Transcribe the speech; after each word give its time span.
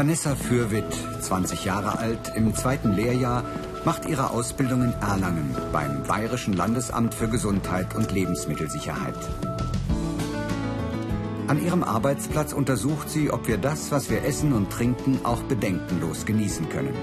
Vanessa 0.00 0.34
Fürwitt, 0.34 0.96
20 1.20 1.66
Jahre 1.66 1.98
alt, 1.98 2.32
im 2.34 2.54
zweiten 2.54 2.92
Lehrjahr, 2.92 3.44
macht 3.84 4.06
ihre 4.08 4.30
Ausbildung 4.30 4.82
in 4.82 4.94
Erlangen 4.94 5.54
beim 5.74 6.04
Bayerischen 6.04 6.54
Landesamt 6.54 7.14
für 7.14 7.28
Gesundheit 7.28 7.94
und 7.94 8.10
Lebensmittelsicherheit. 8.10 9.14
An 11.48 11.62
ihrem 11.62 11.82
Arbeitsplatz 11.82 12.54
untersucht 12.54 13.10
sie, 13.10 13.30
ob 13.30 13.46
wir 13.46 13.58
das, 13.58 13.92
was 13.92 14.08
wir 14.08 14.24
essen 14.24 14.54
und 14.54 14.70
trinken, 14.70 15.20
auch 15.22 15.42
bedenkenlos 15.42 16.24
genießen 16.24 16.70
können. 16.70 16.94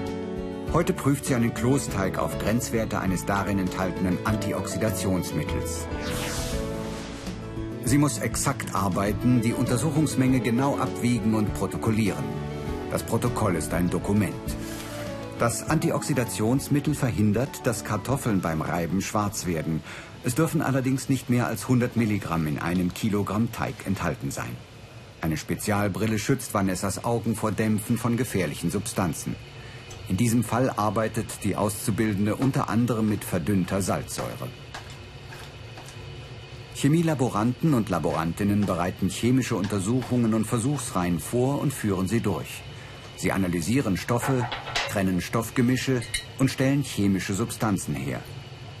Heute 0.72 0.92
prüft 0.92 1.26
sie 1.26 1.36
einen 1.36 1.54
Klosteig 1.54 2.18
auf 2.18 2.36
Grenzwerte 2.40 2.98
eines 2.98 3.24
darin 3.24 3.60
enthaltenen 3.60 4.18
Antioxidationsmittels. 4.24 5.86
Sie 7.84 7.98
muss 7.98 8.18
exakt 8.18 8.74
arbeiten, 8.74 9.40
die 9.40 9.52
Untersuchungsmenge 9.52 10.40
genau 10.40 10.76
abwiegen 10.78 11.34
und 11.34 11.54
protokollieren. 11.54 12.37
Das 12.90 13.02
Protokoll 13.02 13.54
ist 13.56 13.74
ein 13.74 13.90
Dokument. 13.90 14.34
Das 15.38 15.68
Antioxidationsmittel 15.68 16.94
verhindert, 16.94 17.66
dass 17.66 17.84
Kartoffeln 17.84 18.40
beim 18.40 18.62
Reiben 18.62 19.02
schwarz 19.02 19.46
werden. 19.46 19.82
Es 20.24 20.34
dürfen 20.34 20.62
allerdings 20.62 21.10
nicht 21.10 21.28
mehr 21.28 21.46
als 21.46 21.64
100 21.64 21.96
Milligramm 21.96 22.46
in 22.46 22.58
einem 22.58 22.94
Kilogramm 22.94 23.52
Teig 23.52 23.86
enthalten 23.86 24.30
sein. 24.30 24.56
Eine 25.20 25.36
Spezialbrille 25.36 26.18
schützt 26.18 26.54
Vanessas 26.54 27.04
Augen 27.04 27.36
vor 27.36 27.52
Dämpfen 27.52 27.98
von 27.98 28.16
gefährlichen 28.16 28.70
Substanzen. 28.70 29.36
In 30.08 30.16
diesem 30.16 30.42
Fall 30.42 30.70
arbeitet 30.70 31.44
die 31.44 31.56
Auszubildende 31.56 32.36
unter 32.36 32.70
anderem 32.70 33.10
mit 33.10 33.22
verdünnter 33.22 33.82
Salzsäure. 33.82 34.48
Chemielaboranten 36.74 37.74
und 37.74 37.90
Laborantinnen 37.90 38.64
bereiten 38.64 39.10
chemische 39.10 39.56
Untersuchungen 39.56 40.32
und 40.32 40.46
Versuchsreihen 40.46 41.18
vor 41.18 41.60
und 41.60 41.74
führen 41.74 42.08
sie 42.08 42.20
durch. 42.20 42.62
Sie 43.18 43.32
analysieren 43.32 43.96
Stoffe, 43.96 44.48
trennen 44.90 45.20
Stoffgemische 45.20 46.02
und 46.38 46.52
stellen 46.52 46.84
chemische 46.84 47.34
Substanzen 47.34 47.96
her. 47.96 48.22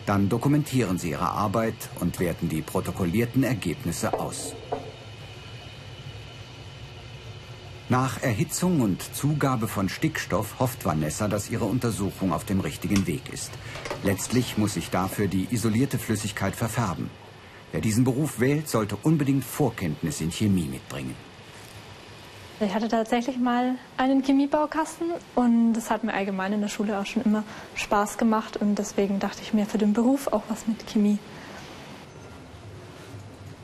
Dann 0.06 0.28
dokumentieren 0.28 0.96
sie 0.96 1.10
ihre 1.10 1.28
Arbeit 1.28 1.90
und 1.98 2.20
werten 2.20 2.48
die 2.48 2.62
protokollierten 2.62 3.42
Ergebnisse 3.42 4.14
aus. 4.18 4.54
Nach 7.88 8.22
Erhitzung 8.22 8.80
und 8.80 9.02
Zugabe 9.02 9.66
von 9.66 9.88
Stickstoff 9.88 10.60
hofft 10.60 10.84
Vanessa, 10.84 11.26
dass 11.26 11.50
ihre 11.50 11.64
Untersuchung 11.64 12.32
auf 12.32 12.44
dem 12.44 12.60
richtigen 12.60 13.08
Weg 13.08 13.32
ist. 13.32 13.50
Letztlich 14.04 14.56
muss 14.56 14.74
sich 14.74 14.90
dafür 14.90 15.26
die 15.26 15.48
isolierte 15.50 15.98
Flüssigkeit 15.98 16.54
verfärben. 16.54 17.10
Wer 17.72 17.80
diesen 17.80 18.04
Beruf 18.04 18.38
wählt, 18.38 18.68
sollte 18.68 18.96
unbedingt 18.96 19.42
Vorkenntnis 19.42 20.20
in 20.20 20.30
Chemie 20.30 20.68
mitbringen. 20.70 21.27
Ich 22.60 22.74
hatte 22.74 22.88
tatsächlich 22.88 23.38
mal 23.38 23.76
einen 23.96 24.24
Chemiebaukasten 24.24 25.06
und 25.36 25.74
das 25.74 25.90
hat 25.90 26.02
mir 26.02 26.12
allgemein 26.12 26.52
in 26.52 26.60
der 26.60 26.68
Schule 26.68 26.98
auch 26.98 27.06
schon 27.06 27.22
immer 27.22 27.44
Spaß 27.76 28.18
gemacht 28.18 28.56
und 28.56 28.76
deswegen 28.76 29.20
dachte 29.20 29.42
ich 29.42 29.54
mir 29.54 29.64
für 29.64 29.78
den 29.78 29.92
Beruf 29.92 30.26
auch 30.26 30.42
was 30.48 30.66
mit 30.66 30.84
Chemie. 30.88 31.18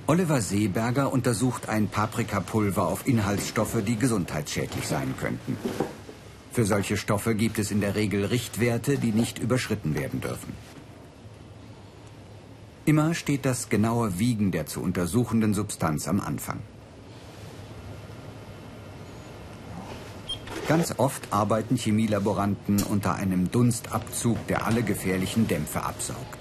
Oliver 0.07 0.41
Seeberger 0.41 1.13
untersucht 1.13 1.69
ein 1.69 1.89
Paprikapulver 1.89 2.87
auf 2.87 3.09
Inhaltsstoffe, 3.09 3.83
die 3.85 3.97
gesundheitsschädlich 3.97 4.87
sein 4.87 5.15
könnten. 5.19 5.57
Für 6.53 6.65
solche 6.65 6.97
Stoffe 6.97 7.35
gibt 7.35 7.59
es 7.59 7.73
in 7.73 7.81
der 7.81 7.97
Regel 7.97 8.27
Richtwerte, 8.27 8.97
die 8.97 9.11
nicht 9.11 9.41
überschritten 9.41 9.97
werden 9.97 10.21
dürfen. 10.21 10.53
Immer 12.85 13.15
steht 13.15 13.45
das 13.45 13.71
genaue 13.71 14.21
Wiegen 14.21 14.53
der 14.53 14.67
zu 14.67 14.81
untersuchenden 14.83 15.53
Substanz 15.53 16.07
am 16.07 16.21
Anfang. 16.21 16.61
Ganz 20.75 20.95
oft 20.97 21.33
arbeiten 21.33 21.77
Chemielaboranten 21.77 22.83
unter 22.83 23.15
einem 23.15 23.49
Dunstabzug, 23.49 24.45
der 24.49 24.67
alle 24.67 24.83
gefährlichen 24.83 25.47
Dämpfe 25.47 25.85
absaugt. 25.85 26.39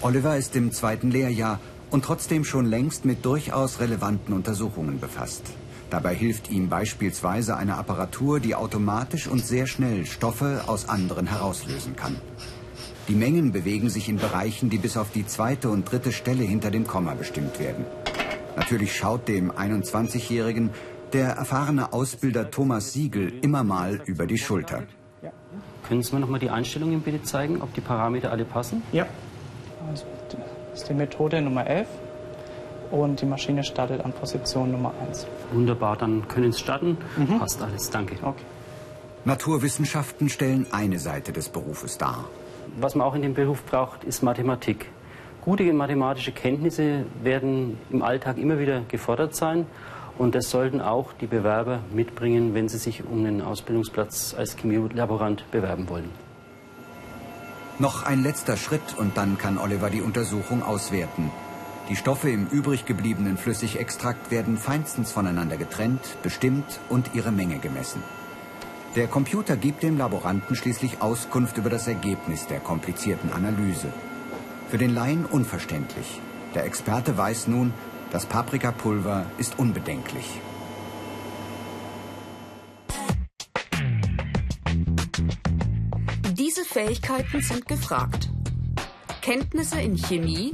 Oliver 0.00 0.38
ist 0.38 0.56
im 0.56 0.72
zweiten 0.72 1.10
Lehrjahr 1.10 1.60
und 1.90 2.06
trotzdem 2.06 2.42
schon 2.46 2.64
längst 2.64 3.04
mit 3.04 3.26
durchaus 3.26 3.80
relevanten 3.80 4.32
Untersuchungen 4.32 4.98
befasst. 4.98 5.42
Dabei 5.90 6.14
hilft 6.14 6.50
ihm 6.50 6.70
beispielsweise 6.70 7.58
eine 7.58 7.76
Apparatur, 7.76 8.40
die 8.40 8.54
automatisch 8.54 9.26
und 9.26 9.44
sehr 9.44 9.66
schnell 9.66 10.06
Stoffe 10.06 10.62
aus 10.66 10.88
anderen 10.88 11.26
herauslösen 11.26 11.96
kann. 11.96 12.16
Die 13.08 13.14
Mengen 13.14 13.52
bewegen 13.52 13.90
sich 13.90 14.08
in 14.08 14.16
Bereichen, 14.16 14.70
die 14.70 14.78
bis 14.78 14.96
auf 14.96 15.10
die 15.10 15.26
zweite 15.26 15.68
und 15.68 15.92
dritte 15.92 16.12
Stelle 16.12 16.44
hinter 16.44 16.70
dem 16.70 16.86
Komma 16.86 17.12
bestimmt 17.12 17.60
werden. 17.60 17.84
Natürlich 18.56 18.96
schaut 18.96 19.28
dem 19.28 19.52
21-Jährigen 19.52 20.70
der 21.12 21.30
erfahrene 21.30 21.92
Ausbilder 21.92 22.50
Thomas 22.50 22.92
Siegel 22.92 23.32
immer 23.42 23.64
mal 23.64 24.00
über 24.06 24.26
die 24.26 24.38
Schulter. 24.38 24.84
Können 25.88 26.02
Sie 26.02 26.14
mir 26.14 26.20
noch 26.20 26.28
mal 26.28 26.38
die 26.38 26.50
Einstellungen 26.50 27.00
bitte 27.00 27.22
zeigen, 27.22 27.62
ob 27.62 27.72
die 27.72 27.80
Parameter 27.80 28.30
alle 28.30 28.44
passen? 28.44 28.82
Ja. 28.92 29.06
Also, 29.88 30.04
das 30.28 30.82
ist 30.82 30.88
die 30.88 30.94
Methode 30.94 31.40
Nummer 31.40 31.66
11 31.66 31.88
und 32.90 33.22
die 33.22 33.26
Maschine 33.26 33.64
startet 33.64 34.04
an 34.04 34.12
Position 34.12 34.70
Nummer 34.70 34.92
1. 35.08 35.26
Wunderbar, 35.52 35.96
dann 35.96 36.28
können 36.28 36.52
Sie 36.52 36.58
starten. 36.58 36.98
Mhm. 37.16 37.38
Passt 37.38 37.62
alles, 37.62 37.88
danke. 37.88 38.16
Okay. 38.20 38.42
Naturwissenschaften 39.24 40.28
stellen 40.28 40.66
eine 40.72 40.98
Seite 40.98 41.32
des 41.32 41.48
Berufes 41.48 41.96
dar. 41.96 42.26
Was 42.78 42.94
man 42.94 43.06
auch 43.06 43.14
in 43.14 43.22
dem 43.22 43.32
Beruf 43.32 43.64
braucht, 43.64 44.04
ist 44.04 44.22
Mathematik. 44.22 44.90
Gute 45.40 45.72
mathematische 45.72 46.32
Kenntnisse 46.32 47.06
werden 47.22 47.78
im 47.90 48.02
Alltag 48.02 48.36
immer 48.36 48.58
wieder 48.58 48.82
gefordert 48.88 49.34
sein. 49.34 49.64
Und 50.18 50.34
das 50.34 50.50
sollten 50.50 50.80
auch 50.80 51.12
die 51.12 51.28
Bewerber 51.28 51.80
mitbringen, 51.92 52.52
wenn 52.52 52.68
sie 52.68 52.78
sich 52.78 53.04
um 53.04 53.20
einen 53.20 53.40
Ausbildungsplatz 53.40 54.34
als 54.36 54.56
Chemielaborant 54.56 55.48
bewerben 55.52 55.88
wollen. 55.88 56.10
Noch 57.78 58.02
ein 58.02 58.24
letzter 58.24 58.56
Schritt 58.56 58.96
und 58.98 59.16
dann 59.16 59.38
kann 59.38 59.56
Oliver 59.56 59.88
die 59.88 60.02
Untersuchung 60.02 60.64
auswerten. 60.64 61.30
Die 61.88 61.94
Stoffe 61.94 62.28
im 62.28 62.48
übrig 62.48 62.84
gebliebenen 62.84 63.36
Flüssigextrakt 63.36 64.32
werden 64.32 64.58
feinstens 64.58 65.12
voneinander 65.12 65.56
getrennt, 65.56 66.00
bestimmt 66.24 66.80
und 66.88 67.14
ihre 67.14 67.30
Menge 67.30 67.58
gemessen. 67.58 68.02
Der 68.96 69.06
Computer 69.06 69.56
gibt 69.56 69.84
dem 69.84 69.96
Laboranten 69.96 70.56
schließlich 70.56 71.00
Auskunft 71.00 71.56
über 71.56 71.70
das 71.70 71.86
Ergebnis 71.86 72.48
der 72.48 72.58
komplizierten 72.58 73.32
Analyse. 73.32 73.86
Für 74.68 74.78
den 74.78 74.92
Laien 74.92 75.24
unverständlich. 75.24 76.20
Der 76.54 76.64
Experte 76.64 77.16
weiß 77.16 77.46
nun, 77.46 77.72
das 78.10 78.26
Paprikapulver 78.26 79.26
ist 79.38 79.58
unbedenklich. 79.58 80.40
Diese 86.32 86.64
Fähigkeiten 86.64 87.42
sind 87.42 87.66
gefragt. 87.66 88.30
Kenntnisse 89.20 89.80
in 89.80 89.96
Chemie, 89.96 90.52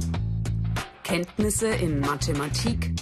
Kenntnisse 1.03 1.67
in 1.67 1.99
Mathematik, 1.99 2.93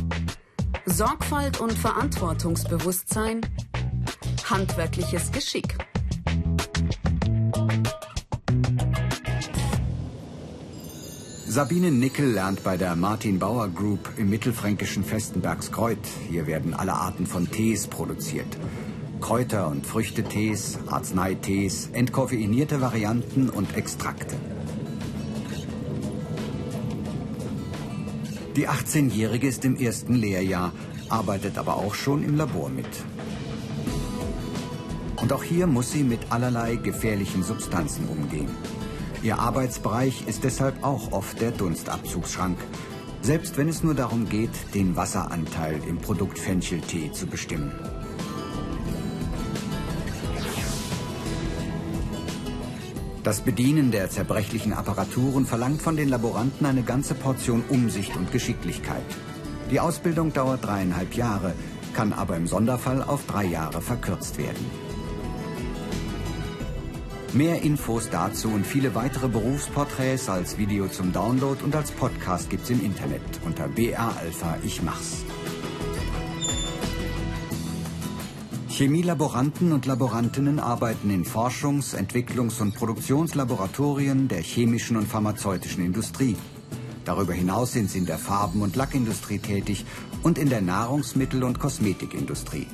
Sorgfalt 0.86 1.60
und 1.60 1.74
Verantwortungsbewusstsein, 1.74 3.42
handwerkliches 4.50 5.32
Geschick. 5.32 5.78
Sabine 11.54 11.92
Nickel 11.92 12.32
lernt 12.32 12.64
bei 12.64 12.78
der 12.78 12.96
Martin 12.96 13.38
Bauer 13.38 13.70
Group 13.70 14.14
im 14.18 14.28
mittelfränkischen 14.32 15.04
Festenbergskreuth. 15.04 16.00
Hier 16.28 16.48
werden 16.48 16.74
alle 16.74 16.94
Arten 16.94 17.28
von 17.28 17.52
Tees 17.52 17.86
produziert. 17.86 18.48
Kräuter- 19.22 19.68
und 19.68 19.86
Früchtetees, 19.86 20.80
Arzneitees, 20.88 21.90
entkoffeinierte 21.94 22.82
Varianten 22.82 23.52
und 23.52 23.78
Extrakte. 23.78 24.36
Die 28.56 28.68
18-Jährige 28.68 29.48
ist 29.48 29.64
im 29.64 29.76
ersten 29.76 30.16
Lehrjahr, 30.16 30.72
arbeitet 31.08 31.60
aber 31.60 31.76
auch 31.76 31.94
schon 31.94 32.24
im 32.24 32.36
Labor 32.36 32.70
mit. 32.70 32.90
Und 35.18 35.32
auch 35.32 35.44
hier 35.44 35.68
muss 35.68 35.92
sie 35.92 36.04
mit 36.04 36.32
allerlei 36.32 36.78
gefährlichen 36.78 37.44
Substanzen 37.44 38.08
umgehen. 38.08 38.50
Ihr 39.24 39.40
Arbeitsbereich 39.40 40.28
ist 40.28 40.44
deshalb 40.44 40.84
auch 40.84 41.14
oft 41.14 41.40
der 41.40 41.52
Dunstabzugsschrank. 41.52 42.58
Selbst 43.22 43.58
wenn 43.58 43.70
es 43.70 43.82
nur 43.82 43.96
darum 43.96 44.28
geht, 44.28 44.52
den 44.74 44.98
Wasseranteil 44.98 45.80
im 45.88 45.98
Produkt 45.98 46.38
Fencheltee 46.38 47.10
zu 47.14 47.26
bestimmen. 47.26 47.72
Das 53.24 53.40
Bedienen 53.40 53.92
der 53.92 54.10
zerbrechlichen 54.10 54.74
Apparaturen 54.74 55.46
verlangt 55.46 55.82
von 55.82 55.96
den 55.96 56.10
Laboranten 56.10 56.66
eine 56.66 56.84
ganze 56.84 57.16
Portion 57.16 57.64
Umsicht 57.70 58.18
und 58.18 58.30
Geschicklichkeit. 58.34 59.06
Die 59.72 59.80
Ausbildung 59.80 60.34
dauert 60.34 60.66
dreieinhalb 60.66 61.14
Jahre, 61.14 61.54
kann 61.94 62.12
aber 62.12 62.36
im 62.36 62.48
Sonderfall 62.48 63.02
auf 63.02 63.26
drei 63.26 63.46
Jahre 63.46 63.82
verkürzt 63.82 64.38
werden. 64.38 64.83
Mehr 67.34 67.64
Infos 67.64 68.12
dazu 68.12 68.50
und 68.50 68.64
viele 68.64 68.94
weitere 68.94 69.28
Berufsporträts 69.28 70.30
als 70.30 70.60
Video 70.60 70.88
zum 70.88 71.12
Download 71.12 71.64
und 71.64 71.76
als 71.76 71.90
Podcast 71.90 72.52
gibt's 72.52 72.70
im 72.70 72.80
Internet 72.86 73.24
unter 73.44 73.68
BR 73.68 74.16
Alpha 74.20 74.58
Ich 74.64 74.84
Mach's. 74.84 75.26
Chemielaboranten 78.70 79.72
und 79.72 79.88
Laborantinnen 79.88 80.60
arbeiten 80.60 81.10
in 81.10 81.26
Forschungs-, 81.26 81.96
Entwicklungs- 81.96 82.62
und 82.62 82.76
Produktionslaboratorien 82.76 84.28
der 84.28 84.42
chemischen 84.42 84.96
und 84.96 85.08
pharmazeutischen 85.08 85.84
Industrie. 85.84 86.38
Darüber 87.04 87.34
hinaus 87.34 87.72
sind 87.72 87.90
sie 87.90 87.98
in 87.98 88.06
der 88.06 88.20
Farben- 88.20 88.62
und 88.62 88.76
Lackindustrie 88.76 89.40
tätig 89.40 89.86
und 90.22 90.38
in 90.38 90.50
der 90.50 90.62
Nahrungsmittel- 90.62 91.44
und 91.44 91.58
Kosmetikindustrie. 91.58 92.68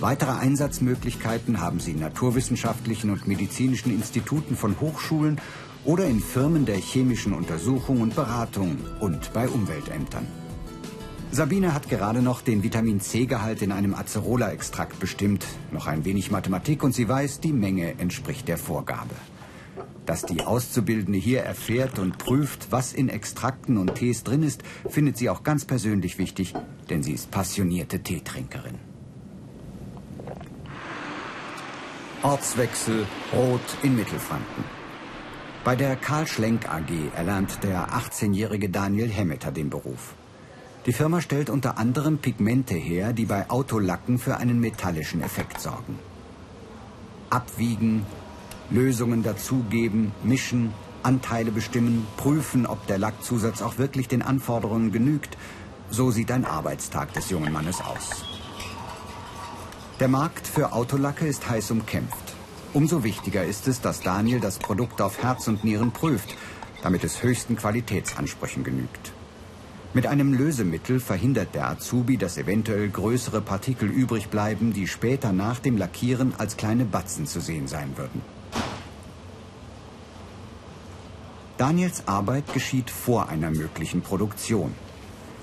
Weitere 0.00 0.32
Einsatzmöglichkeiten 0.32 1.60
haben 1.60 1.80
sie 1.80 1.92
in 1.92 2.00
naturwissenschaftlichen 2.00 3.10
und 3.10 3.26
medizinischen 3.26 3.90
Instituten 3.90 4.54
von 4.54 4.78
Hochschulen 4.78 5.40
oder 5.86 6.04
in 6.04 6.20
Firmen 6.20 6.66
der 6.66 6.76
chemischen 6.76 7.32
Untersuchung 7.32 8.02
und 8.02 8.14
Beratung 8.14 8.76
und 9.00 9.32
bei 9.32 9.48
Umweltämtern. 9.48 10.26
Sabine 11.30 11.72
hat 11.72 11.88
gerade 11.88 12.20
noch 12.20 12.42
den 12.42 12.62
Vitamin 12.62 13.00
C-Gehalt 13.00 13.62
in 13.62 13.72
einem 13.72 13.94
Acerola-Extrakt 13.94 15.00
bestimmt. 15.00 15.46
Noch 15.72 15.86
ein 15.86 16.04
wenig 16.04 16.30
Mathematik 16.30 16.82
und 16.82 16.94
sie 16.94 17.08
weiß, 17.08 17.40
die 17.40 17.52
Menge 17.54 17.98
entspricht 17.98 18.48
der 18.48 18.58
Vorgabe. 18.58 19.14
Dass 20.04 20.22
die 20.22 20.42
Auszubildende 20.42 21.18
hier 21.18 21.40
erfährt 21.40 21.98
und 21.98 22.18
prüft, 22.18 22.68
was 22.70 22.92
in 22.92 23.08
Extrakten 23.08 23.78
und 23.78 23.94
Tees 23.94 24.24
drin 24.24 24.42
ist, 24.42 24.62
findet 24.88 25.16
sie 25.16 25.30
auch 25.30 25.42
ganz 25.42 25.64
persönlich 25.64 26.18
wichtig, 26.18 26.54
denn 26.90 27.02
sie 27.02 27.12
ist 27.12 27.30
passionierte 27.30 28.02
Teetrinkerin. 28.02 28.95
Ortswechsel 32.26 33.06
Rot 33.32 33.60
in 33.84 33.94
Mittelfranken. 33.94 34.64
Bei 35.62 35.76
der 35.76 35.94
Karl 35.94 36.26
Schlenk 36.26 36.68
AG 36.68 36.90
erlernt 37.14 37.62
der 37.62 37.90
18-jährige 37.90 38.68
Daniel 38.68 39.08
Hemmeter 39.08 39.52
den 39.52 39.70
Beruf. 39.70 40.16
Die 40.86 40.92
Firma 40.92 41.20
stellt 41.20 41.50
unter 41.50 41.78
anderem 41.78 42.18
Pigmente 42.18 42.74
her, 42.74 43.12
die 43.12 43.26
bei 43.26 43.48
Autolacken 43.48 44.18
für 44.18 44.38
einen 44.38 44.58
metallischen 44.58 45.22
Effekt 45.22 45.60
sorgen. 45.60 46.00
Abwiegen, 47.30 48.04
Lösungen 48.70 49.22
dazugeben, 49.22 50.10
mischen, 50.24 50.72
Anteile 51.04 51.52
bestimmen, 51.52 52.08
prüfen, 52.16 52.66
ob 52.66 52.84
der 52.88 52.98
Lackzusatz 52.98 53.62
auch 53.62 53.78
wirklich 53.78 54.08
den 54.08 54.22
Anforderungen 54.22 54.90
genügt. 54.90 55.38
So 55.90 56.10
sieht 56.10 56.32
ein 56.32 56.44
Arbeitstag 56.44 57.12
des 57.12 57.30
jungen 57.30 57.52
Mannes 57.52 57.80
aus. 57.80 58.35
Der 59.98 60.08
Markt 60.08 60.46
für 60.46 60.74
Autolacke 60.74 61.26
ist 61.26 61.48
heiß 61.48 61.70
umkämpft. 61.70 62.34
Umso 62.74 63.02
wichtiger 63.02 63.44
ist 63.44 63.66
es, 63.66 63.80
dass 63.80 64.02
Daniel 64.02 64.40
das 64.40 64.58
Produkt 64.58 65.00
auf 65.00 65.22
Herz 65.22 65.48
und 65.48 65.64
Nieren 65.64 65.90
prüft, 65.90 66.36
damit 66.82 67.02
es 67.02 67.22
höchsten 67.22 67.56
Qualitätsansprüchen 67.56 68.62
genügt. 68.62 69.12
Mit 69.94 70.06
einem 70.06 70.34
Lösemittel 70.34 71.00
verhindert 71.00 71.54
der 71.54 71.68
Azubi, 71.68 72.18
dass 72.18 72.36
eventuell 72.36 72.90
größere 72.90 73.40
Partikel 73.40 73.88
übrig 73.88 74.28
bleiben, 74.28 74.74
die 74.74 74.86
später 74.86 75.32
nach 75.32 75.60
dem 75.60 75.78
Lackieren 75.78 76.34
als 76.36 76.58
kleine 76.58 76.84
Batzen 76.84 77.26
zu 77.26 77.40
sehen 77.40 77.66
sein 77.66 77.96
würden. 77.96 78.20
Daniels 81.56 82.06
Arbeit 82.06 82.52
geschieht 82.52 82.90
vor 82.90 83.30
einer 83.30 83.50
möglichen 83.50 84.02
Produktion. 84.02 84.74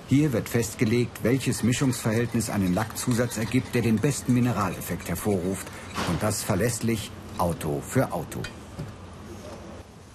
Hier 0.09 0.33
wird 0.33 0.49
festgelegt, 0.49 1.23
welches 1.23 1.63
Mischungsverhältnis 1.63 2.49
einen 2.49 2.73
Lackzusatz 2.73 3.37
ergibt, 3.37 3.73
der 3.73 3.81
den 3.81 3.97
besten 3.97 4.33
Mineraleffekt 4.33 5.09
hervorruft. 5.09 5.67
Und 6.09 6.21
das 6.21 6.43
verlässlich 6.43 7.09
Auto 7.37 7.81
für 7.81 8.11
Auto. 8.11 8.41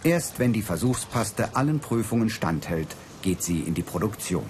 Erst 0.04 0.38
wenn 0.38 0.52
die 0.52 0.62
Versuchspaste 0.62 1.56
allen 1.56 1.80
Prüfungen 1.80 2.30
standhält, 2.30 2.94
geht 3.22 3.42
sie 3.42 3.60
in 3.60 3.74
die 3.74 3.82
Produktion. 3.82 4.46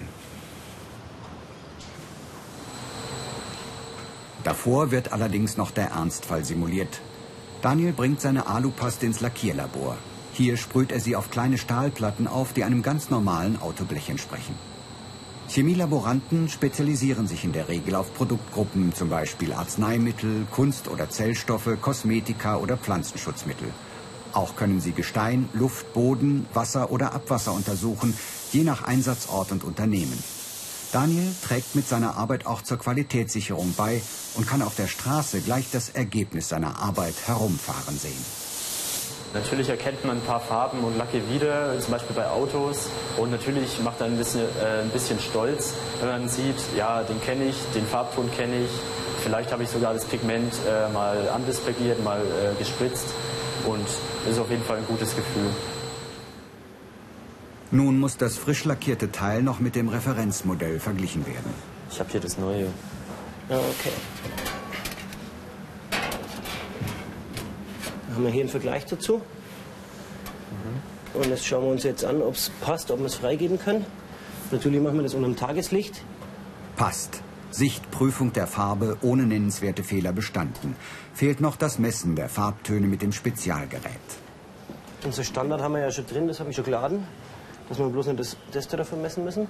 Davor 4.43 4.91
wird 4.91 5.11
allerdings 5.11 5.57
noch 5.57 5.71
der 5.71 5.89
Ernstfall 5.89 6.45
simuliert. 6.45 7.01
Daniel 7.61 7.93
bringt 7.93 8.21
seine 8.21 8.47
Alupaste 8.47 9.05
ins 9.05 9.19
Lackierlabor. 9.19 9.97
Hier 10.33 10.55
sprüht 10.55 10.91
er 10.91 10.99
sie 10.99 11.15
auf 11.15 11.29
kleine 11.29 11.57
Stahlplatten 11.57 12.27
auf, 12.27 12.53
die 12.53 12.63
einem 12.63 12.81
ganz 12.81 13.09
normalen 13.09 13.61
Autoblech 13.61 14.09
entsprechen. 14.09 14.55
Chemielaboranten 15.49 16.47
spezialisieren 16.47 17.25
sich 17.25 17.43
in 17.43 17.53
der 17.53 17.69
Regel 17.69 17.95
auf 17.95 18.13
Produktgruppen, 18.13 18.93
zum 18.93 19.09
Beispiel 19.09 19.51
Arzneimittel, 19.51 20.45
Kunst- 20.51 20.87
oder 20.87 21.09
Zellstoffe, 21.09 21.71
Kosmetika 21.81 22.57
oder 22.57 22.77
Pflanzenschutzmittel. 22.77 23.67
Auch 24.33 24.55
können 24.55 24.79
sie 24.79 24.91
Gestein, 24.91 25.49
Luft, 25.53 25.91
Boden, 25.93 26.45
Wasser 26.53 26.91
oder 26.91 27.13
Abwasser 27.13 27.53
untersuchen, 27.53 28.13
je 28.51 28.63
nach 28.63 28.83
Einsatzort 28.83 29.51
und 29.51 29.63
Unternehmen. 29.63 30.23
Daniel 30.91 31.33
trägt 31.43 31.75
mit 31.75 31.87
seiner 31.87 32.15
Arbeit 32.15 32.45
auch 32.45 32.61
zur 32.61 32.77
Qualitätssicherung 32.77 33.73
bei 33.75 34.03
und 34.35 34.47
kann 34.47 34.61
auf 34.61 34.75
der 34.75 34.87
Straße 34.87 35.41
gleich 35.41 35.71
das 35.71 35.89
Ergebnis 35.89 36.49
seiner 36.49 36.79
Arbeit 36.79 37.15
herumfahren 37.25 37.97
sehen. 37.97 38.48
Natürlich 39.33 39.69
erkennt 39.69 40.03
man 40.05 40.17
ein 40.17 40.23
paar 40.23 40.39
Farben 40.39 40.79
und 40.79 40.97
Lacke 40.97 41.21
wieder, 41.29 41.79
zum 41.79 41.91
Beispiel 41.91 42.15
bei 42.15 42.27
Autos. 42.27 42.89
Und 43.17 43.29
natürlich 43.29 43.79
macht 43.83 44.01
er 44.01 44.07
ein 44.07 44.17
bisschen, 44.17 44.41
äh, 44.41 44.81
ein 44.81 44.89
bisschen 44.89 45.19
stolz, 45.19 45.75
wenn 45.99 46.09
man 46.09 46.29
sieht, 46.29 46.55
ja, 46.75 47.03
den 47.03 47.21
kenne 47.21 47.45
ich, 47.45 47.55
den 47.75 47.85
Farbton 47.85 48.31
kenne 48.31 48.63
ich. 48.63 48.71
Vielleicht 49.23 49.51
habe 49.51 49.63
ich 49.63 49.69
sogar 49.69 49.93
das 49.93 50.05
Pigment 50.05 50.53
äh, 50.67 50.91
mal 50.91 51.29
andisprägiert, 51.29 52.03
mal 52.03 52.21
äh, 52.21 52.57
gespritzt. 52.57 53.07
Und 53.67 53.85
das 54.25 54.33
ist 54.33 54.39
auf 54.39 54.49
jeden 54.49 54.63
Fall 54.63 54.77
ein 54.77 54.87
gutes 54.87 55.15
Gefühl. 55.15 55.49
Nun 57.71 57.99
muss 57.99 58.17
das 58.17 58.37
frisch 58.37 58.65
lackierte 58.65 59.11
Teil 59.11 59.43
noch 59.43 59.59
mit 59.59 59.75
dem 59.75 59.89
Referenzmodell 59.89 60.79
verglichen 60.79 61.27
werden. 61.27 61.53
Ich 61.91 61.99
habe 61.99 62.09
hier 62.09 62.19
das 62.19 62.39
neue. 62.39 62.67
Ja, 63.49 63.57
okay. 63.57 63.91
Haben 68.19 68.25
wir 68.25 68.33
hier 68.33 68.41
einen 68.41 68.49
Vergleich 68.49 68.85
dazu. 68.85 69.21
Und 71.13 71.31
das 71.31 71.45
schauen 71.45 71.63
wir 71.63 71.71
uns 71.71 71.83
jetzt 71.83 72.03
an, 72.03 72.21
ob 72.21 72.35
es 72.35 72.51
passt, 72.61 72.91
ob 72.91 72.99
wir 72.99 73.05
es 73.05 73.15
freigeben 73.15 73.57
können. 73.57 73.85
Natürlich 74.51 74.81
machen 74.81 74.97
wir 74.97 75.03
das 75.03 75.13
unter 75.13 75.27
dem 75.27 75.37
Tageslicht. 75.37 76.01
Passt. 76.75 77.21
Sichtprüfung 77.51 78.33
der 78.33 78.45
Farbe 78.45 78.97
ohne 79.01 79.23
nennenswerte 79.23 79.83
Fehler 79.83 80.11
bestanden. 80.11 80.75
Fehlt 81.13 81.39
noch 81.39 81.55
das 81.55 81.79
Messen 81.79 82.15
der 82.15 82.27
Farbtöne 82.27 82.87
mit 82.87 83.01
dem 83.01 83.13
Spezialgerät. 83.13 84.09
Unser 85.05 85.23
Standard 85.23 85.61
haben 85.61 85.73
wir 85.73 85.81
ja 85.81 85.91
schon 85.91 86.05
drin, 86.05 86.27
das 86.27 86.41
habe 86.41 86.49
ich 86.49 86.55
schon 86.57 86.65
geladen. 86.65 87.07
Dass 87.69 87.79
wir 87.79 87.87
bloß 87.87 88.07
nicht 88.07 88.19
das, 88.19 88.35
das 88.51 88.67
dafür 88.67 88.97
messen 88.97 89.23
müssen. 89.23 89.47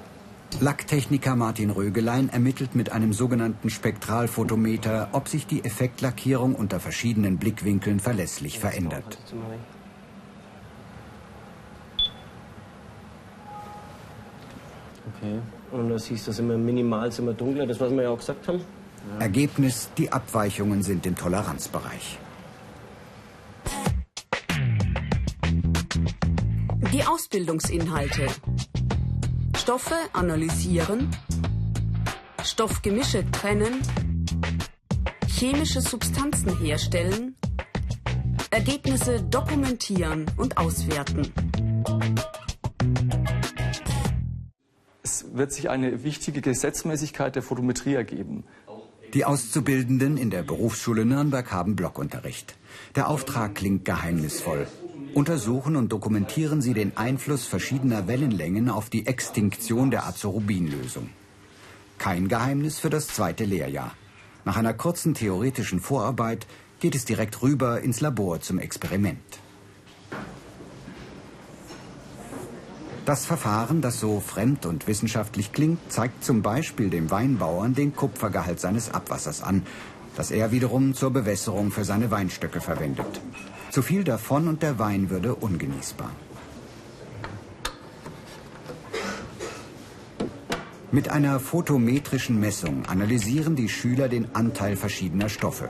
Lacktechniker 0.60 1.36
Martin 1.36 1.70
Rögelein 1.70 2.28
ermittelt 2.30 2.76
mit 2.76 2.92
einem 2.92 3.14
sogenannten 3.14 3.70
Spektralfotometer, 3.70 5.10
ob 5.14 5.30
sich 5.30 5.48
die 5.48 5.64
Effektlackierung 5.64 6.54
unter 6.54 6.82
verschiedenen 6.82 7.38
Blickwinkeln 7.38 8.00
verlässlich 8.00 8.60
verändert. 8.60 9.18
Okay. 15.16 15.40
Und 15.72 15.90
da 15.90 15.98
siehst 16.00 16.28
du, 16.28 16.32
das 16.32 16.40
immer 16.40 16.58
minimal, 16.58 17.10
immer 17.18 17.34
dunkler, 17.34 17.66
das 17.66 17.80
was 17.80 17.92
wir 17.92 18.04
ja 18.04 18.10
auch 18.10 18.20
gesagt 18.20 18.48
haben. 18.48 18.60
Ja. 18.60 19.22
Ergebnis, 19.22 19.90
die 19.98 20.12
Abweichungen 20.12 20.84
sind 20.84 21.06
im 21.06 21.16
Toleranzbereich. 21.16 22.20
Die 26.92 27.04
Ausbildungsinhalte. 27.06 28.28
Stoffe 29.70 29.94
analysieren, 30.14 31.12
Stoffgemische 32.44 33.24
trennen, 33.30 33.84
chemische 35.28 35.82
Substanzen 35.82 36.58
herstellen, 36.58 37.36
Ergebnisse 38.50 39.22
dokumentieren 39.22 40.26
und 40.38 40.58
auswerten. 40.58 41.32
Es 45.04 45.26
wird 45.34 45.54
sich 45.54 45.70
eine 45.70 46.04
wichtige 46.04 46.42
Gesetzmäßigkeit 46.42 47.36
der 47.36 47.44
Photometrie 47.44 47.94
ergeben. 47.94 48.46
Die 49.14 49.24
Auszubildenden 49.24 50.18
in 50.18 50.32
der 50.32 50.42
Berufsschule 50.42 51.06
Nürnberg 51.06 51.52
haben 51.52 51.76
Blockunterricht. 51.76 52.58
Der 52.96 53.08
Auftrag 53.08 53.54
klingt 53.54 53.86
geheimnisvoll. 53.86 54.66
Untersuchen 55.14 55.76
und 55.76 55.92
dokumentieren 55.92 56.62
sie 56.62 56.74
den 56.74 56.96
Einfluss 56.96 57.46
verschiedener 57.46 58.08
Wellenlängen 58.08 58.70
auf 58.70 58.90
die 58.90 59.08
Extinktion 59.08 59.92
der 59.92 60.06
Azorubinlösung. 60.06 61.10
Kein 61.98 62.28
Geheimnis 62.28 62.80
für 62.80 62.90
das 62.90 63.08
zweite 63.08 63.44
Lehrjahr. 63.44 63.92
Nach 64.46 64.56
einer 64.56 64.74
kurzen 64.74 65.16
theoretischen 65.16 65.80
Vorarbeit 65.80 66.48
geht 66.80 66.96
es 66.96 67.06
direkt 67.06 67.42
rüber 67.42 67.82
ins 67.82 68.02
Labor 68.02 68.40
zum 68.40 68.60
Experiment. 68.60 69.20
Das 73.06 73.26
Verfahren, 73.26 73.82
das 73.82 74.00
so 74.00 74.20
fremd 74.20 74.68
und 74.68 74.88
wissenschaftlich 74.88 75.52
klingt, 75.52 75.92
zeigt 75.92 76.24
zum 76.24 76.44
Beispiel 76.44 76.92
dem 76.92 77.10
Weinbauern 77.10 77.74
den 77.74 77.96
Kupfergehalt 77.96 78.60
seines 78.60 78.94
Abwassers 78.94 79.42
an, 79.42 79.66
das 80.16 80.30
er 80.30 80.52
wiederum 80.52 80.94
zur 80.94 81.12
Bewässerung 81.12 81.72
für 81.72 81.84
seine 81.84 82.12
Weinstöcke 82.12 82.62
verwendet. 82.62 83.20
Zu 83.72 83.84
viel 83.84 84.04
davon 84.04 84.48
und 84.48 84.64
der 84.64 84.80
Wein 84.80 85.10
würde 85.10 85.36
ungenießbar. 85.36 86.10
Mit 90.92 91.10
einer 91.10 91.40
photometrischen 91.40 92.40
Messung 92.40 92.88
analysieren 92.88 93.56
die 93.56 93.70
Schüler 93.70 94.10
den 94.10 94.34
Anteil 94.34 94.76
verschiedener 94.76 95.30
Stoffe. 95.30 95.70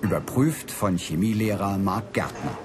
Überprüft 0.00 0.70
von 0.70 0.96
Chemielehrer 0.96 1.76
Marc 1.78 2.12
Gärtner. 2.12 2.56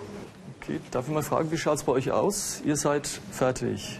Okay, 0.62 0.79
darf 0.91 1.08
ich 1.08 1.13
mal 1.13 1.24
fragen, 1.24 1.51
wie 1.51 1.58
schaut 1.58 1.77
es 1.77 1.84
bei 1.84 1.93
euch 1.93 2.12
aus? 2.12 2.62
Ihr 2.63 2.75
seid 2.75 3.08
fertig. 3.31 4.00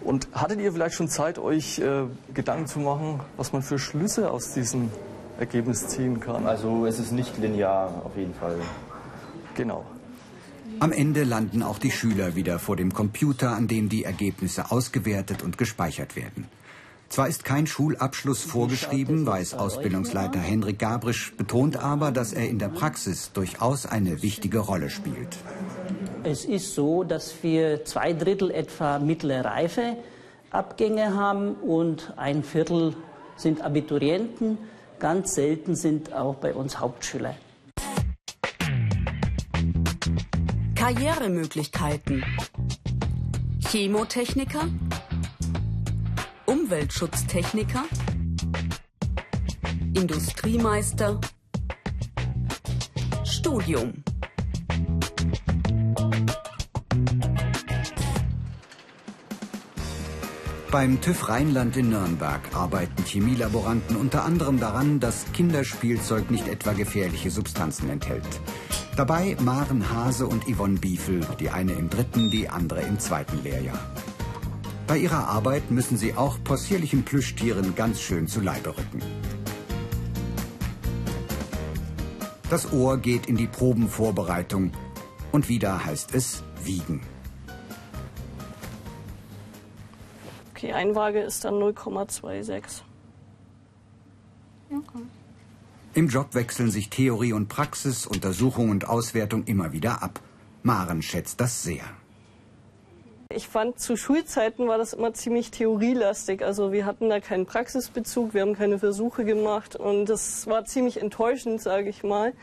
Und 0.00 0.28
hattet 0.32 0.60
ihr 0.60 0.72
vielleicht 0.72 0.94
schon 0.94 1.08
Zeit, 1.08 1.38
euch 1.38 1.78
äh, 1.80 2.04
Gedanken 2.32 2.66
zu 2.66 2.78
machen, 2.78 3.20
was 3.36 3.52
man 3.52 3.60
für 3.60 3.78
Schlüsse 3.78 4.30
aus 4.30 4.54
diesem 4.54 4.90
Ergebnis 5.38 5.86
ziehen 5.88 6.20
kann? 6.20 6.46
Also 6.46 6.86
es 6.86 6.98
ist 6.98 7.12
nicht 7.12 7.38
linear 7.38 8.02
auf 8.04 8.16
jeden 8.16 8.34
Fall. 8.34 8.56
Genau. 9.54 9.84
Am 10.80 10.92
Ende 10.92 11.24
landen 11.24 11.62
auch 11.62 11.78
die 11.78 11.90
Schüler 11.90 12.36
wieder 12.36 12.58
vor 12.58 12.76
dem 12.76 12.92
Computer, 12.92 13.50
an 13.52 13.66
dem 13.66 13.88
die 13.88 14.04
Ergebnisse 14.04 14.70
ausgewertet 14.70 15.42
und 15.42 15.58
gespeichert 15.58 16.14
werden. 16.14 16.46
Zwar 17.08 17.26
ist 17.26 17.44
kein 17.44 17.66
Schulabschluss 17.66 18.42
vorgeschrieben, 18.42 19.26
weiß 19.26 19.54
Ausbildungsleiter 19.54 20.38
Henrik 20.40 20.78
Gabrisch, 20.78 21.34
betont 21.36 21.82
aber, 21.82 22.12
dass 22.12 22.34
er 22.34 22.48
in 22.48 22.58
der 22.58 22.68
Praxis 22.68 23.32
durchaus 23.32 23.86
eine 23.86 24.22
wichtige 24.22 24.58
Rolle 24.58 24.90
spielt. 24.90 25.38
Es 26.22 26.44
ist 26.44 26.74
so, 26.74 27.04
dass 27.04 27.42
wir 27.42 27.84
zwei 27.86 28.12
Drittel 28.12 28.50
etwa 28.50 28.98
mittlere 28.98 29.46
Reife 29.46 29.96
Abgänge 30.50 31.14
haben 31.14 31.54
und 31.54 32.12
ein 32.16 32.42
Viertel 32.42 32.94
sind 33.36 33.62
Abiturienten. 33.62 34.58
Ganz 34.98 35.34
selten 35.36 35.76
sind 35.76 36.12
auch 36.12 36.34
bei 36.36 36.52
uns 36.54 36.80
Hauptschüler. 36.80 37.36
Karrieremöglichkeiten. 40.74 42.24
Chemotechniker, 43.70 44.66
Umweltschutztechniker, 46.46 47.84
Industriemeister, 49.94 51.20
Studium. 53.24 54.02
Beim 60.70 61.00
TÜV 61.00 61.30
Rheinland 61.30 61.78
in 61.78 61.88
Nürnberg 61.88 62.42
arbeiten 62.54 63.02
Chemielaboranten 63.02 63.96
unter 63.96 64.26
anderem 64.26 64.60
daran, 64.60 65.00
dass 65.00 65.24
Kinderspielzeug 65.32 66.30
nicht 66.30 66.46
etwa 66.46 66.74
gefährliche 66.74 67.30
Substanzen 67.30 67.88
enthält. 67.88 68.28
Dabei 68.94 69.34
Maren 69.40 69.88
Hase 69.90 70.26
und 70.26 70.44
Yvonne 70.44 70.78
Biefel, 70.78 71.20
die 71.40 71.48
eine 71.48 71.72
im 71.72 71.88
dritten, 71.88 72.30
die 72.30 72.50
andere 72.50 72.82
im 72.82 72.98
zweiten 72.98 73.42
Lehrjahr. 73.42 73.80
Bei 74.86 74.98
ihrer 74.98 75.28
Arbeit 75.28 75.70
müssen 75.70 75.96
sie 75.96 76.12
auch 76.12 76.36
possierlichen 76.44 77.02
Plüschtieren 77.02 77.74
ganz 77.74 78.02
schön 78.02 78.28
zu 78.28 78.42
Leibe 78.42 78.76
rücken. 78.76 79.00
Das 82.50 82.70
Ohr 82.74 82.98
geht 82.98 83.24
in 83.24 83.38
die 83.38 83.46
Probenvorbereitung 83.46 84.72
und 85.32 85.48
wieder 85.48 85.86
heißt 85.86 86.14
es 86.14 86.42
wiegen. 86.62 87.00
Okay, 90.68 90.76
Einwaage 90.76 91.20
ist 91.20 91.46
dann 91.46 91.54
0,26. 91.54 92.82
Okay. 94.70 95.02
Im 95.94 96.08
Job 96.08 96.34
wechseln 96.34 96.70
sich 96.70 96.90
Theorie 96.90 97.32
und 97.32 97.48
Praxis, 97.48 98.06
Untersuchung 98.06 98.68
und 98.68 98.86
Auswertung 98.86 99.44
immer 99.44 99.72
wieder 99.72 100.02
ab. 100.02 100.20
Maren 100.62 101.00
schätzt 101.00 101.40
das 101.40 101.62
sehr. 101.62 101.84
Ich 103.34 103.48
fand, 103.48 103.78
zu 103.78 103.96
Schulzeiten 103.96 104.68
war 104.68 104.76
das 104.76 104.92
immer 104.92 105.14
ziemlich 105.14 105.50
theorielastig. 105.50 106.44
Also 106.44 106.70
wir 106.70 106.84
hatten 106.84 107.08
da 107.08 107.20
keinen 107.20 107.46
Praxisbezug, 107.46 108.34
wir 108.34 108.42
haben 108.42 108.54
keine 108.54 108.78
Versuche 108.78 109.24
gemacht 109.24 109.74
und 109.74 110.04
das 110.04 110.46
war 110.48 110.66
ziemlich 110.66 111.00
enttäuschend, 111.00 111.62
sage 111.62 111.88
ich 111.88 112.02
mal. 112.02 112.34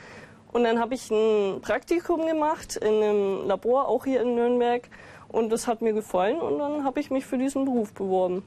Und 0.51 0.63
dann 0.63 0.79
habe 0.79 0.95
ich 0.95 1.11
ein 1.11 1.61
Praktikum 1.61 2.25
gemacht 2.25 2.77
in 2.77 2.87
einem 2.87 3.45
Labor, 3.45 3.87
auch 3.87 4.05
hier 4.05 4.21
in 4.21 4.33
Nürnberg. 4.33 4.89
Und 5.35 5.49
das 5.49 5.67
hat 5.67 5.81
mir 5.81 5.91
gefallen 5.91 6.39
und 6.39 6.59
dann 6.59 6.85
habe 6.85 7.01
ich 7.01 7.11
mich 7.11 7.25
für 7.25 7.37
diesen 7.37 7.65
Beruf 7.65 7.91
beworben. 7.91 8.41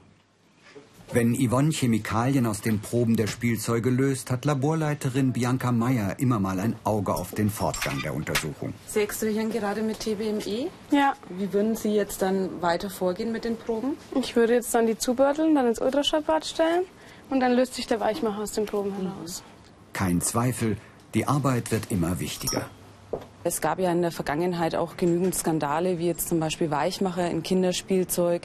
Wenn 1.11 1.35
Yvonne 1.35 1.69
Chemikalien 1.71 2.47
aus 2.47 2.61
den 2.61 2.79
Proben 2.79 3.15
der 3.15 3.27
Spielzeuge 3.27 3.91
löst, 3.91 4.31
hat 4.31 4.43
Laborleiterin 4.45 5.31
Bianca 5.31 5.71
Meyer 5.71 6.15
immer 6.17 6.39
mal 6.39 6.59
ein 6.59 6.75
Auge 6.83 7.13
auf 7.13 7.35
den 7.35 7.51
Fortgang 7.51 8.01
der 8.01 8.15
Untersuchung. 8.15 8.73
Sie 8.87 9.01
extrahieren 9.01 9.51
gerade 9.51 9.83
mit 9.83 9.99
TBME? 9.99 10.69
Ja. 10.89 11.13
Wie 11.29 11.53
würden 11.53 11.75
Sie 11.75 11.93
jetzt 11.93 12.23
dann 12.23 12.59
weiter 12.59 12.89
vorgehen 12.89 13.31
mit 13.31 13.45
den 13.45 13.55
Proben? 13.55 13.95
Ich 14.15 14.35
würde 14.35 14.53
jetzt 14.55 14.73
dann 14.73 14.87
die 14.87 14.97
zubörteln, 14.97 15.53
dann 15.53 15.67
ins 15.67 15.79
Ultraschallbad 15.79 16.43
stellen 16.43 16.85
und 17.29 17.39
dann 17.39 17.53
löst 17.53 17.75
sich 17.75 17.85
der 17.85 17.99
Weichmacher 17.99 18.41
aus 18.41 18.53
den 18.53 18.65
Proben 18.65 18.93
heraus. 18.95 19.43
Kein 19.93 20.21
Zweifel, 20.21 20.77
die 21.13 21.27
Arbeit 21.27 21.71
wird 21.71 21.91
immer 21.91 22.19
wichtiger. 22.19 22.67
Es 23.49 23.61
gab 23.61 23.79
ja 23.79 23.91
in 23.91 24.03
der 24.03 24.11
Vergangenheit 24.11 24.75
auch 24.75 24.95
genügend 24.95 25.33
Skandale, 25.33 25.97
wie 25.97 26.05
jetzt 26.05 26.29
zum 26.29 26.39
Beispiel 26.39 26.69
Weichmacher 26.69 27.31
in 27.31 27.41
Kinderspielzeug 27.41 28.43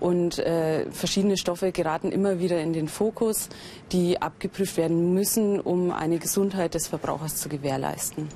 und 0.00 0.38
äh, 0.38 0.90
verschiedene 0.90 1.36
Stoffe 1.36 1.72
geraten 1.72 2.10
immer 2.10 2.38
wieder 2.38 2.58
in 2.62 2.72
den 2.72 2.88
Fokus, 2.88 3.50
die 3.92 4.22
abgeprüft 4.22 4.78
werden 4.78 5.12
müssen, 5.12 5.60
um 5.60 5.90
eine 5.90 6.18
Gesundheit 6.18 6.72
des 6.72 6.86
Verbrauchers 6.86 7.36
zu 7.36 7.50
gewährleisten. 7.50 8.28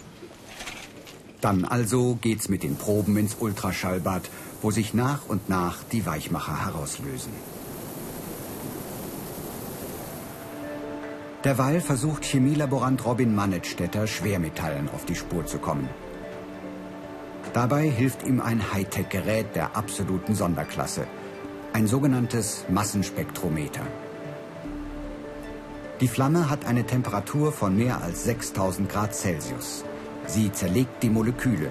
Dann 1.40 1.64
also 1.64 2.18
geht's 2.20 2.50
mit 2.50 2.64
den 2.64 2.76
Proben 2.76 3.16
ins 3.16 3.36
Ultraschallbad, 3.40 4.28
wo 4.60 4.70
sich 4.70 4.92
nach 4.92 5.26
und 5.26 5.48
nach 5.48 5.82
die 5.84 6.04
Weichmacher 6.04 6.66
herauslösen. 6.66 7.32
Derweil 11.44 11.80
versucht 11.80 12.26
Chemielaborant 12.26 13.06
Robin 13.06 13.34
Mannetstetter, 13.34 14.06
Schwermetallen 14.06 14.90
auf 14.90 15.06
die 15.06 15.14
Spur 15.14 15.46
zu 15.46 15.56
kommen. 15.56 15.88
Dabei 17.52 17.88
hilft 17.88 18.22
ihm 18.22 18.40
ein 18.40 18.72
Hightech-Gerät 18.72 19.56
der 19.56 19.76
absoluten 19.76 20.34
Sonderklasse, 20.34 21.06
ein 21.72 21.86
sogenanntes 21.86 22.64
Massenspektrometer. 22.68 23.82
Die 26.00 26.08
Flamme 26.08 26.48
hat 26.48 26.64
eine 26.64 26.84
Temperatur 26.84 27.52
von 27.52 27.76
mehr 27.76 28.02
als 28.02 28.24
6000 28.24 28.88
Grad 28.88 29.14
Celsius. 29.14 29.84
Sie 30.26 30.50
zerlegt 30.50 31.02
die 31.02 31.10
Moleküle. 31.10 31.70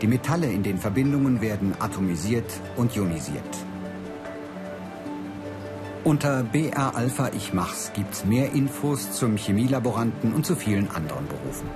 Die 0.00 0.06
Metalle 0.06 0.50
in 0.50 0.62
den 0.62 0.78
Verbindungen 0.78 1.40
werden 1.40 1.74
atomisiert 1.78 2.50
und 2.76 2.96
ionisiert. 2.96 3.56
Unter 6.04 6.42
BR 6.42 6.96
Alpha 6.96 7.28
Ich 7.36 7.52
Mach's 7.52 7.92
gibt's 7.94 8.24
mehr 8.24 8.52
Infos 8.54 9.12
zum 9.12 9.36
Chemielaboranten 9.36 10.32
und 10.32 10.46
zu 10.46 10.56
vielen 10.56 10.90
anderen 10.90 11.26
Berufen. 11.28 11.68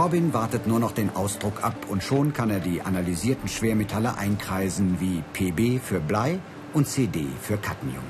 Robin 0.00 0.32
wartet 0.32 0.66
nur 0.66 0.80
noch 0.80 0.92
den 0.92 1.14
Ausdruck 1.14 1.62
ab 1.62 1.74
und 1.90 2.02
schon 2.02 2.32
kann 2.32 2.48
er 2.48 2.60
die 2.60 2.80
analysierten 2.80 3.50
Schwermetalle 3.50 4.16
einkreisen 4.16 4.98
wie 4.98 5.22
PB 5.34 5.78
für 5.84 6.00
Blei 6.00 6.38
und 6.72 6.88
CD 6.88 7.26
für 7.42 7.58
Cadmium. 7.58 8.02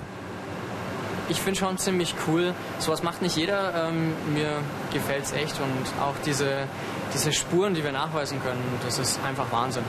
Ich 1.29 1.41
finde 1.41 1.59
schon 1.59 1.79
ziemlich 1.79 2.15
cool. 2.29 2.55
Sowas 2.79 3.03
macht 3.03 3.23
nicht 3.23 3.37
jeder. 3.37 3.89
Ähm, 3.89 4.13
mir 4.33 4.59
gefällt 4.93 5.25
es 5.25 5.33
echt 5.33 5.59
und 5.61 6.01
auch 6.01 6.15
diese, 6.25 6.69
diese 7.13 7.33
Spuren, 7.33 7.75
die 7.75 7.83
wir 7.83 7.91
nachweisen 7.91 8.41
können, 8.41 8.63
das 8.85 9.01
ist 9.01 9.19
einfach 9.25 9.51
Wahnsinn. 9.51 9.83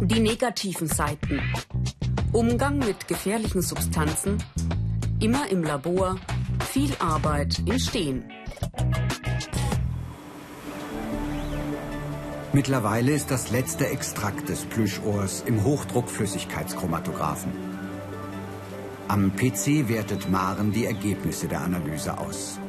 Die 0.00 0.20
negativen 0.20 0.86
Seiten. 0.86 1.42
Umgang 2.32 2.78
mit 2.78 3.08
gefährlichen 3.08 3.60
Substanzen. 3.60 4.42
Immer 5.20 5.50
im 5.50 5.62
Labor. 5.62 6.16
Viel 6.72 6.94
Arbeit 7.00 7.62
im 7.66 7.80
Stehen. 7.80 8.30
Mittlerweile 12.52 13.10
ist 13.10 13.32
das 13.32 13.50
letzte 13.50 13.88
Extrakt 13.88 14.48
des 14.48 14.66
Plüschohrs 14.66 15.42
im 15.46 15.64
Hochdruckflüssigkeitschromatographen. 15.64 17.50
Am 19.08 19.32
PC 19.34 19.88
wertet 19.88 20.30
Maren 20.30 20.70
die 20.70 20.84
Ergebnisse 20.84 21.48
der 21.48 21.62
Analyse 21.62 22.16
aus. 22.16 22.60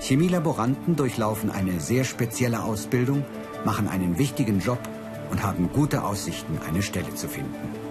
Chemielaboranten 0.00 0.94
durchlaufen 0.94 1.50
eine 1.50 1.80
sehr 1.80 2.04
spezielle 2.04 2.62
Ausbildung, 2.62 3.24
machen 3.64 3.88
einen 3.88 4.16
wichtigen 4.16 4.60
Job 4.60 4.78
und 5.32 5.42
haben 5.42 5.68
gute 5.72 6.04
Aussichten, 6.04 6.60
eine 6.68 6.82
Stelle 6.82 7.12
zu 7.16 7.26
finden. 7.26 7.89